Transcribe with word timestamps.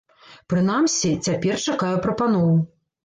Прынамсі, 0.53 1.11
цяпер 1.27 1.61
чакаю 1.69 1.95
прапаноў. 2.07 2.49